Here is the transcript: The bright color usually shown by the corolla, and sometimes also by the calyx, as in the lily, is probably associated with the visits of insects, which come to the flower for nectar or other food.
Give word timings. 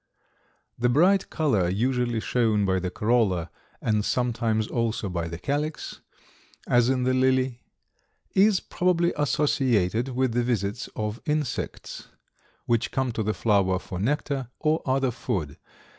The 0.79 0.89
bright 0.89 1.29
color 1.29 1.69
usually 1.69 2.19
shown 2.21 2.65
by 2.65 2.79
the 2.79 2.89
corolla, 2.89 3.51
and 3.83 4.03
sometimes 4.03 4.65
also 4.67 5.09
by 5.09 5.27
the 5.27 5.37
calyx, 5.37 6.01
as 6.65 6.89
in 6.89 7.03
the 7.03 7.13
lily, 7.13 7.61
is 8.33 8.59
probably 8.61 9.13
associated 9.15 10.09
with 10.15 10.31
the 10.31 10.41
visits 10.43 10.89
of 10.95 11.21
insects, 11.27 12.07
which 12.65 12.89
come 12.89 13.11
to 13.11 13.21
the 13.21 13.35
flower 13.35 13.77
for 13.77 13.99
nectar 13.99 14.49
or 14.57 14.81
other 14.87 15.11
food. 15.11 15.57